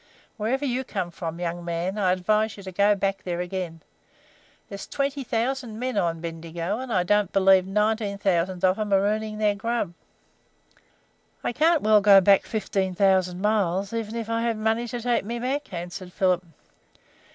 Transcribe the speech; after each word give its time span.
Wherever 0.35 0.65
you 0.65 0.83
come 0.83 1.11
from, 1.11 1.39
young 1.39 1.63
man, 1.63 1.95
I 1.99 2.11
advise 2.11 2.57
you 2.57 2.63
to 2.63 2.71
go 2.71 2.95
back 2.95 3.21
there 3.21 3.39
again. 3.39 3.81
There's 4.67 4.87
twenty 4.87 5.23
thousand 5.23 5.77
men 5.77 5.95
on 5.95 6.19
Bendigo, 6.21 6.79
and 6.79 6.91
I 6.91 7.03
don't 7.03 7.31
believe 7.31 7.67
nineteen 7.67 8.17
thousand 8.17 8.65
of 8.65 8.79
'em 8.79 8.91
are 8.93 9.05
earning 9.05 9.37
their 9.37 9.53
grub." 9.53 9.93
"I 11.43 11.53
can't 11.53 11.83
well 11.83 12.01
go 12.01 12.19
back 12.19 12.47
fifteen 12.47 12.95
thousand 12.95 13.41
miles, 13.41 13.93
even 13.93 14.15
if 14.15 14.27
I 14.27 14.41
had 14.41 14.57
money 14.57 14.87
to 14.87 14.99
take 14.99 15.23
me 15.23 15.37
back," 15.37 15.71
answered 15.71 16.11
Philip. 16.11 16.43